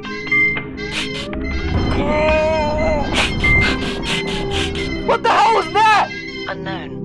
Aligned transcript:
What 5.07 5.23
the 5.25 5.29
hell 5.29 5.55
was 5.55 5.73
that? 5.73 6.09
Unknown. 6.49 7.01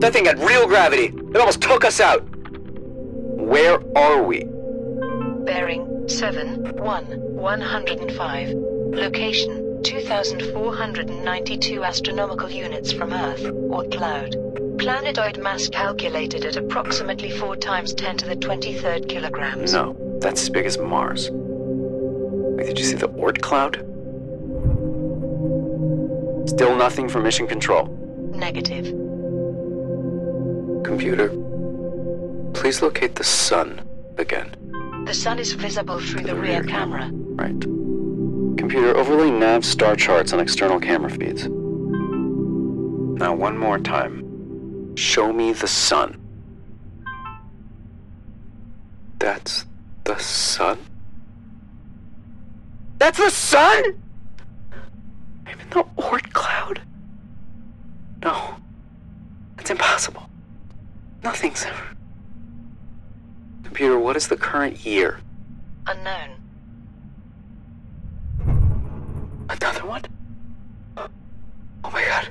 That 0.00 0.12
thing 0.12 0.26
had 0.26 0.38
real 0.38 0.68
gravity. 0.68 1.06
It 1.06 1.36
almost 1.36 1.60
took 1.60 1.84
us 1.84 1.98
out. 2.00 2.20
Where 3.38 3.80
are 3.98 4.22
we? 4.22 4.44
Bearing 5.44 6.08
7, 6.08 6.76
1, 6.76 7.04
105. 7.34 8.48
Location 8.94 9.82
2,492 9.82 11.84
astronomical 11.84 12.48
units 12.50 12.92
from 12.92 13.12
Earth, 13.12 13.42
Oort 13.42 13.92
cloud. 13.92 14.36
Planetoid 14.78 15.38
mass 15.38 15.68
calculated 15.68 16.44
at 16.44 16.54
approximately 16.56 17.30
4 17.30 17.56
times 17.56 17.92
10 17.94 18.18
to 18.18 18.26
the 18.26 18.36
23rd 18.36 19.08
kilograms. 19.08 19.72
No, 19.72 19.96
that's 20.20 20.42
as 20.42 20.48
big 20.48 20.66
as 20.66 20.78
Mars. 20.78 21.28
Wait, 21.32 22.66
did 22.66 22.78
you 22.78 22.84
see 22.84 22.94
the 22.94 23.08
Oort 23.08 23.42
cloud? 23.42 23.78
Still 26.48 26.76
nothing 26.76 27.08
from 27.08 27.24
mission 27.24 27.48
control. 27.48 27.86
Negative. 28.34 29.07
Computer, 30.88 31.28
please 32.54 32.80
locate 32.80 33.14
the 33.14 33.22
sun 33.22 33.86
again. 34.16 34.50
The 35.04 35.12
sun 35.12 35.38
is 35.38 35.52
visible 35.52 36.00
through 36.00 36.22
the 36.22 36.34
rear 36.34 36.64
camera. 36.64 37.10
Right. 37.12 37.60
Computer, 38.56 38.96
overlay 38.96 39.30
nav 39.30 39.66
star 39.66 39.94
charts 39.96 40.32
on 40.32 40.40
external 40.40 40.80
camera 40.80 41.10
feeds. 41.10 41.46
Now, 41.46 43.34
one 43.34 43.58
more 43.58 43.78
time. 43.78 44.96
Show 44.96 45.30
me 45.30 45.52
the 45.52 45.68
sun. 45.68 46.18
That's 49.18 49.66
the 50.04 50.16
sun? 50.16 50.78
That's 52.96 53.18
the 53.18 53.30
sun? 53.30 53.84
Even 55.50 55.68
the 55.68 55.84
Oort 55.98 56.32
cloud? 56.32 56.80
No. 58.22 58.56
That's 59.58 59.70
impossible. 59.70 60.27
Nothing's 61.22 61.64
ever. 61.64 61.96
Computer, 63.64 63.98
what 63.98 64.16
is 64.16 64.28
the 64.28 64.36
current 64.36 64.84
year? 64.84 65.20
Unknown. 65.86 66.30
Another 69.50 69.86
one? 69.86 70.02
Oh 70.96 71.90
my 71.90 72.04
god. 72.04 72.28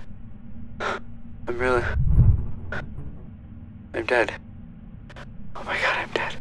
I'm 1.48 1.58
really. 1.58 1.84
I'm 3.94 4.06
dead. 4.06 4.34
Oh 5.56 5.64
my 5.64 5.78
god, 5.82 5.98
I'm 5.98 6.10
dead. 6.14 6.36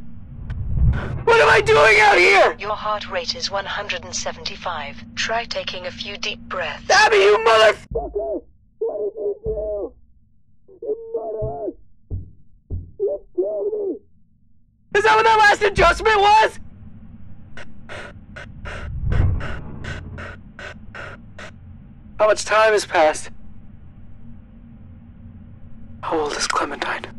What 1.25 1.41
am 1.41 1.49
I 1.49 1.61
doing 1.61 1.99
out 2.01 2.19
here? 2.19 2.57
Your 2.59 2.77
heart 2.77 3.11
rate 3.11 3.35
is 3.35 3.51
175. 3.51 5.15
Try 5.15 5.45
taking 5.45 5.87
a 5.87 5.91
few 5.91 6.17
deep 6.17 6.41
breaths. 6.41 6.91
Abby, 6.91 7.17
you 7.17 7.39
motherfucker! 7.47 8.43
Is 14.97 15.05
that 15.05 15.15
what 15.15 15.25
that 15.25 15.37
last 15.37 15.63
adjustment 15.63 16.19
was? 16.19 16.59
How 22.19 22.27
much 22.29 22.47
time 22.47 22.73
has 22.73 22.87
passed? 22.87 23.29
How 26.03 26.19
old 26.19 26.33
is 26.33 26.47
Clementine? 26.47 27.13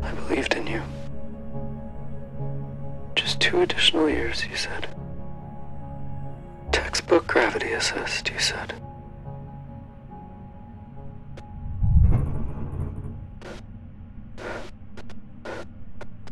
I 0.03 0.11
believed 0.13 0.55
in 0.55 0.67
you. 0.67 0.83
Just 3.15 3.39
two 3.41 3.61
additional 3.61 4.09
years, 4.09 4.45
you 4.47 4.57
said. 4.57 4.89
Textbook 6.73 7.29
gravity 7.29 7.71
assist, 7.73 8.31
you 8.31 8.39
said. 8.41 8.75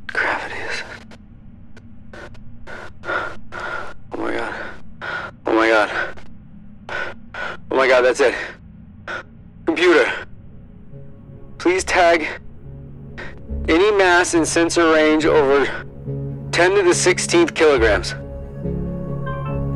Gravity 0.09 0.57
is. 0.57 0.83
Oh 3.05 4.17
my 4.17 4.33
god. 4.33 4.55
Oh 5.47 5.55
my 5.55 5.69
god. 5.69 6.17
Oh 7.71 7.77
my 7.77 7.87
god, 7.87 8.01
that's 8.03 8.19
it. 8.21 8.35
Any 12.01 13.93
mass 13.93 14.33
in 14.33 14.47
sensor 14.47 14.91
range 14.91 15.27
over 15.27 15.67
10 16.51 16.75
to 16.77 16.83
the 16.83 16.95
16th 16.95 17.55
kilograms. 17.55 18.13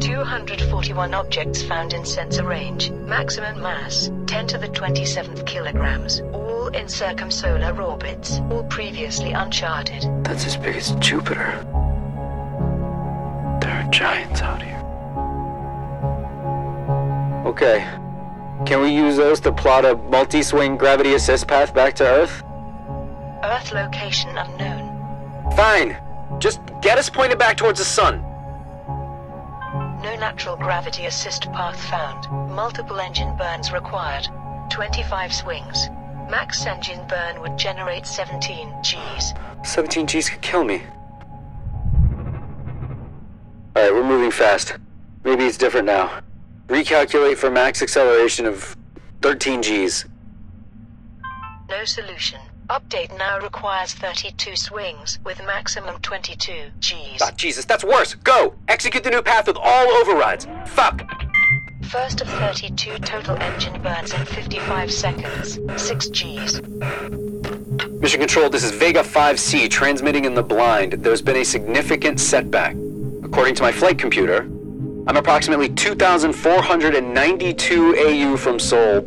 241 0.03 1.13
objects 1.13 1.63
found 1.63 1.93
in 1.93 2.03
sensor 2.07 2.47
range. 2.47 2.91
Maximum 2.93 3.61
mass 3.61 4.11
10 4.27 4.47
to 4.47 4.57
the 4.57 4.69
27th 4.69 5.45
kilograms. 5.45 6.23
All 6.33 6.69
in 6.69 6.89
circumsolar 6.89 7.79
orbits. 7.79 8.41
All 8.51 8.65
previously 8.65 9.33
uncharted. 9.33 10.09
That's 10.25 10.47
as 10.47 10.57
big 10.57 10.77
as 10.77 10.93
Jupiter. 10.93 11.63
There 13.61 13.71
are 13.71 13.91
giants 13.91 14.41
out 14.41 14.63
here. 14.63 14.81
Okay. 17.47 17.87
Can 18.67 18.81
we 18.81 18.95
use 18.95 19.17
those 19.17 19.41
to 19.41 19.53
plot 19.53 19.85
a 19.85 19.97
multi-swing 19.97 20.79
gravity 20.79 21.15
assist 21.15 21.49
path 21.49 21.75
back 21.75 21.95
to 21.97 22.05
Earth? 22.05 22.43
Earth 23.43 23.73
location 23.73 24.31
unknown. 24.39 25.53
Fine. 25.55 25.97
Just 26.39 26.61
get 26.81 26.97
us 26.97 27.11
pointed 27.11 27.39
back 27.39 27.57
towards 27.57 27.79
the 27.79 27.85
sun. 27.85 28.23
No 30.03 30.17
natural 30.19 30.57
gravity 30.57 31.05
assist 31.07 31.51
path 31.53 31.79
found. 31.91 32.31
Multiple 32.55 33.01
engine 33.01 33.37
burns 33.37 33.71
required. 33.71 34.29
25 34.71 35.35
swings. 35.35 35.89
Max 36.31 36.65
engine 36.65 37.07
burn 37.07 37.41
would 37.43 37.59
generate 37.59 38.07
17 38.07 38.73
Gs. 38.83 39.35
17 39.65 40.07
Gs 40.07 40.31
could 40.31 40.41
kill 40.41 40.65
me. 40.65 40.83
Alright, 43.77 43.93
we're 43.93 44.05
moving 44.05 44.31
fast. 44.31 44.77
Maybe 45.25 45.45
it's 45.45 45.59
different 45.59 45.87
now. 45.87 46.23
Recalculate 46.69 47.37
for 47.37 47.51
max 47.51 47.83
acceleration 47.83 48.47
of 48.47 48.75
13 49.21 49.61
Gs. 49.61 50.07
No 51.69 51.85
solution. 51.85 52.41
Update 52.71 53.17
now 53.19 53.39
requires 53.41 53.93
32 53.93 54.57
swings 54.57 55.19
with 55.25 55.39
maximum 55.45 56.01
22 56.01 56.71
Gs. 56.81 57.21
Ah, 57.21 57.31
Jesus, 57.37 57.67
that's 57.67 57.85
worse! 57.85 58.15
Go! 58.15 58.55
Execute 58.69 59.05
the 59.05 59.11
new 59.11 59.21
path 59.21 59.47
with 59.47 59.59
all 59.61 59.89
overrides! 59.91 60.47
Fuck! 60.69 61.03
First 61.91 62.23
of 62.23 62.29
32 62.29 62.99
total 63.01 63.37
engine 63.37 63.83
burns 63.83 64.15
in 64.15 64.25
55 64.25 64.91
seconds. 64.91 65.59
6 65.77 66.09
Gs. 66.09 66.63
Mission 68.01 68.21
Control, 68.21 68.49
this 68.49 68.65
is 68.65 68.71
Vega 68.71 69.03
5C 69.03 69.69
transmitting 69.69 70.25
in 70.25 70.35
the 70.35 70.43
blind. 70.43 70.95
There's 70.95 71.21
been 71.21 71.37
a 71.37 71.45
significant 71.45 72.19
setback. 72.21 72.75
According 73.23 73.55
to 73.57 73.63
my 73.63 73.73
flight 73.73 73.99
computer, 73.99 74.49
I'm 75.07 75.19
approximately 75.19 75.69
2,492 75.69 77.97
AU 77.99 78.39
from 78.39 78.59
Sol 78.59 79.01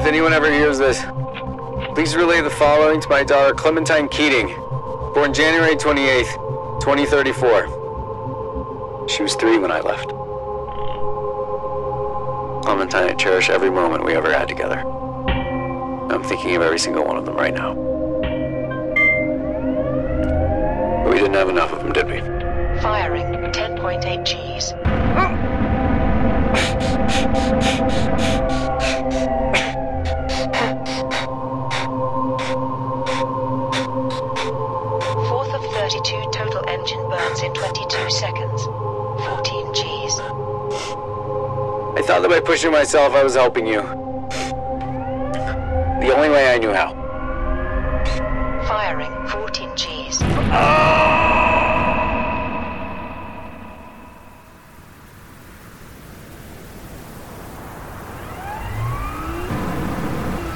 If 0.00 0.06
anyone 0.06 0.32
ever 0.32 0.50
hears 0.50 0.78
this, 0.78 1.04
please 1.94 2.16
relay 2.16 2.40
the 2.40 2.48
following 2.48 2.98
to 2.98 3.08
my 3.10 3.22
daughter 3.22 3.52
Clementine 3.52 4.08
Keating, 4.08 4.54
born 5.12 5.34
January 5.34 5.76
28th, 5.76 6.80
2034. 6.80 9.06
She 9.06 9.22
was 9.22 9.34
three 9.34 9.58
when 9.58 9.70
I 9.70 9.80
left. 9.80 10.21
Clementine, 12.62 13.08
I 13.08 13.14
cherish 13.14 13.50
every 13.50 13.70
moment 13.70 14.04
we 14.04 14.14
ever 14.14 14.32
had 14.32 14.46
together. 14.46 14.78
I'm 14.78 16.22
thinking 16.22 16.54
of 16.54 16.62
every 16.62 16.78
single 16.78 17.04
one 17.04 17.16
of 17.16 17.26
them 17.26 17.34
right 17.34 17.52
now. 17.52 17.74
But 21.02 21.12
we 21.12 21.18
didn't 21.18 21.34
have 21.34 21.48
enough 21.48 21.72
of 21.72 21.82
them, 21.82 21.92
did 21.92 22.06
we? 22.06 22.20
Firing. 22.80 23.32
10.8 23.52 24.24
Gs. 24.24 24.72
Mm. 24.72 25.31
By 42.32 42.40
pushing 42.40 42.70
myself, 42.70 43.12
I 43.12 43.22
was 43.22 43.34
helping 43.34 43.66
you. 43.66 43.82
The 46.00 46.14
only 46.16 46.30
way 46.30 46.54
I 46.54 46.56
knew 46.56 46.72
how. 46.72 46.94
Firing. 48.66 49.12
14 49.28 49.68
Gs. 49.74 50.18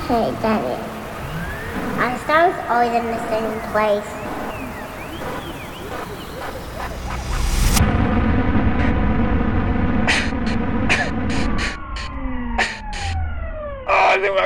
Hey, 0.07 0.33
Daniel. 0.41 0.81
Our 2.01 2.19
star's 2.21 2.57
always 2.71 2.95
in 2.95 3.05
the 3.05 3.29
same 3.29 3.61
place. 3.73 4.26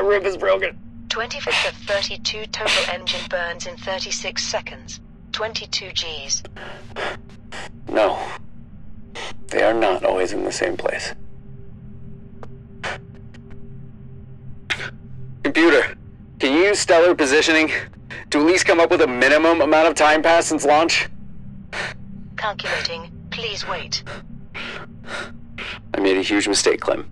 Rib 0.04 0.24
is 0.24 0.36
broken. 0.36 0.78
25th 1.08 1.68
of 1.68 1.74
32 1.86 2.46
total 2.46 2.94
engine 2.94 3.26
burns 3.28 3.66
in 3.66 3.76
36 3.76 4.42
seconds. 4.42 5.00
22 5.32 5.90
Gs. 5.92 6.42
No. 7.88 8.18
They 9.48 9.62
are 9.62 9.74
not 9.74 10.04
always 10.04 10.32
in 10.32 10.44
the 10.44 10.52
same 10.52 10.76
place. 10.76 11.12
Computer, 15.42 15.96
can 16.38 16.52
you 16.52 16.66
use 16.66 16.78
stellar 16.78 17.14
positioning 17.14 17.72
to 18.30 18.38
at 18.40 18.46
least 18.46 18.66
come 18.66 18.78
up 18.78 18.90
with 18.90 19.00
a 19.00 19.06
minimum 19.06 19.60
amount 19.60 19.88
of 19.88 19.94
time 19.94 20.22
passed 20.22 20.48
since 20.48 20.64
launch? 20.64 21.08
Calculating. 22.36 23.10
Please 23.30 23.66
wait. 23.66 24.04
I 25.94 26.00
made 26.00 26.16
a 26.16 26.22
huge 26.22 26.46
mistake, 26.46 26.80
Clem. 26.80 27.10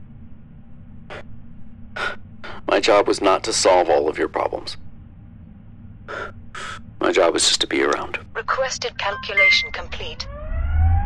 My 2.69 2.81
job 2.81 3.09
was 3.09 3.23
not 3.23 3.45
to 3.45 3.53
solve 3.55 3.89
all 3.89 4.11
of 4.11 4.19
your 4.19 4.29
problems. 4.29 4.77
My 7.01 7.13
job 7.13 7.33
was 7.33 7.49
just 7.49 7.63
to 7.63 7.67
be 7.67 7.83
around. 7.83 8.19
Requested 8.35 8.99
calculation 8.99 9.73
complete. 9.73 10.29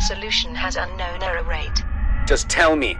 Solution 0.00 0.56
has 0.56 0.74
unknown 0.74 1.22
error 1.22 1.44
rate. 1.44 1.84
Just 2.26 2.48
tell 2.48 2.74
me. 2.74 2.96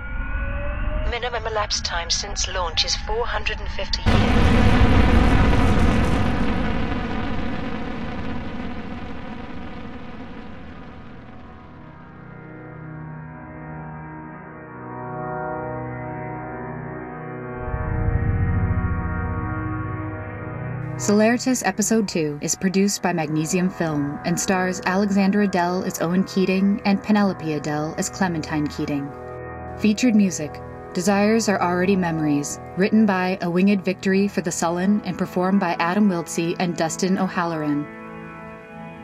Minimum 1.10 1.44
elapsed 1.44 1.84
time 1.84 2.08
since 2.08 2.46
launch 2.46 2.84
is 2.84 2.94
450 2.98 4.02
years. 4.08 5.41
Celeritas 20.96 21.62
Episode 21.64 22.06
2 22.06 22.40
is 22.42 22.54
produced 22.54 23.02
by 23.02 23.14
Magnesium 23.14 23.70
Film 23.70 24.20
and 24.26 24.38
stars 24.38 24.82
Alexandra 24.84 25.44
Adele 25.44 25.84
as 25.84 26.02
Owen 26.02 26.22
Keating 26.24 26.82
and 26.84 27.02
Penelope 27.02 27.54
Adele 27.54 27.94
as 27.96 28.10
Clementine 28.10 28.66
Keating. 28.66 29.10
Featured 29.78 30.14
music 30.14 30.60
Desires 30.92 31.48
Are 31.48 31.60
Already 31.62 31.96
Memories, 31.96 32.60
written 32.76 33.06
by 33.06 33.38
A 33.40 33.50
Winged 33.50 33.82
Victory 33.82 34.28
for 34.28 34.42
the 34.42 34.52
Sullen 34.52 35.00
and 35.06 35.16
performed 35.16 35.60
by 35.60 35.76
Adam 35.78 36.10
Wiltzie 36.10 36.56
and 36.58 36.76
Dustin 36.76 37.16
O'Halloran. 37.16 37.86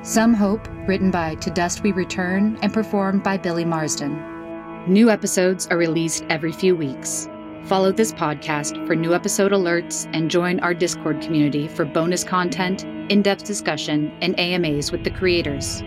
Some 0.02 0.34
Hope, 0.34 0.68
written 0.86 1.10
by 1.10 1.36
To 1.36 1.50
Dust 1.50 1.82
We 1.82 1.92
Return 1.92 2.58
and 2.60 2.72
performed 2.72 3.22
by 3.22 3.38
Billy 3.38 3.64
Marsden. 3.64 4.84
New 4.86 5.08
episodes 5.08 5.66
are 5.68 5.78
released 5.78 6.22
every 6.28 6.52
few 6.52 6.76
weeks. 6.76 7.30
Follow 7.66 7.92
this 7.92 8.12
podcast 8.12 8.86
for 8.86 8.94
new 8.94 9.14
episode 9.14 9.52
alerts 9.52 10.08
and 10.14 10.30
join 10.30 10.60
our 10.60 10.72
Discord 10.72 11.20
community 11.20 11.68
for 11.68 11.84
bonus 11.84 12.24
content, 12.24 12.84
in 13.10 13.22
depth 13.22 13.44
discussion, 13.44 14.12
and 14.20 14.38
AMAs 14.38 14.90
with 14.90 15.04
the 15.04 15.10
creators. 15.10 15.82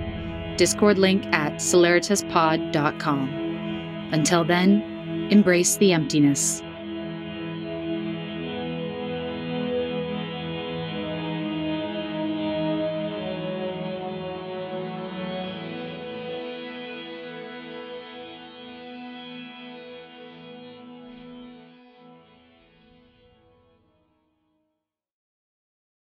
Discord 0.57 0.97
link 0.97 1.25
at 1.27 1.53
celeritaspod.com. 1.53 3.29
Until 4.11 4.43
then, 4.43 4.81
embrace 5.31 5.77
the 5.77 5.93
emptiness. 5.93 6.61